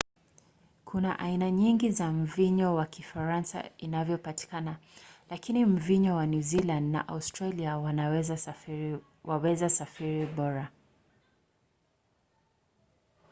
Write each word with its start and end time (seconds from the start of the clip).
kuna 0.85 1.19
aina 1.19 1.51
nyingi 1.51 1.91
za 1.91 2.11
mvinyo 2.11 2.75
wa 2.75 2.85
kifaransa 2.85 3.69
inavyopatikana 3.77 4.77
lakini 5.29 5.65
mvinyo 5.65 6.15
wa 6.15 6.25
new 6.25 6.41
zealand 6.41 6.91
na 6.93 7.07
australia 7.07 7.77
waweza 9.25 9.69
safiri 9.69 10.25
bora 10.25 10.71